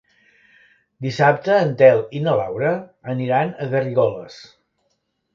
Dissabte 1.05 1.51
en 1.65 1.75
Telm 1.81 2.15
i 2.19 2.21
na 2.27 2.33
Laura 2.39 2.71
aniran 3.13 3.53
a 3.53 3.69
Garrigoles. 3.75 4.39